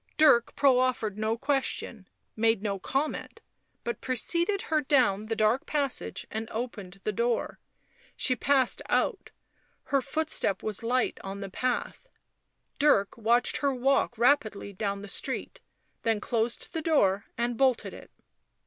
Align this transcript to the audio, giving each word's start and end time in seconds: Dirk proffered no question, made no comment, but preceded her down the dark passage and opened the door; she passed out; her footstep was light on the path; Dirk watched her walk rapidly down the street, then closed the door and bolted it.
Dirk 0.17 0.55
proffered 0.55 1.15
no 1.19 1.37
question, 1.37 2.07
made 2.35 2.63
no 2.63 2.79
comment, 2.79 3.39
but 3.83 4.01
preceded 4.01 4.63
her 4.63 4.81
down 4.81 5.27
the 5.27 5.35
dark 5.35 5.67
passage 5.67 6.25
and 6.31 6.49
opened 6.49 6.99
the 7.03 7.11
door; 7.11 7.59
she 8.15 8.35
passed 8.35 8.81
out; 8.89 9.29
her 9.83 10.01
footstep 10.01 10.63
was 10.63 10.81
light 10.81 11.19
on 11.23 11.39
the 11.41 11.51
path; 11.51 12.07
Dirk 12.79 13.15
watched 13.15 13.57
her 13.57 13.75
walk 13.75 14.17
rapidly 14.17 14.73
down 14.73 15.03
the 15.03 15.07
street, 15.07 15.59
then 16.01 16.19
closed 16.19 16.73
the 16.73 16.81
door 16.81 17.25
and 17.37 17.55
bolted 17.55 17.93
it. 17.93 18.09